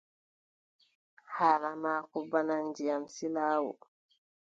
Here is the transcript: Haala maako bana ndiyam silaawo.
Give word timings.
Haala 1.35 1.69
maako 1.83 2.17
bana 2.31 2.55
ndiyam 2.67 3.03
silaawo. 3.15 3.73